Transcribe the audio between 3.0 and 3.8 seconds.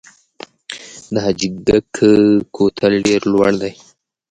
ډیر لوړ دی